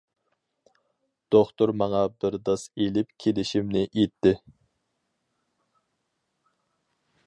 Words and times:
دوختۇر 1.35 1.73
ماڭا 1.81 1.99
بىر 2.25 2.39
داس 2.49 2.65
ئېلىپ 2.85 3.13
كېلىشىمنى 3.25 3.85
ئېيتتى. 3.91 4.35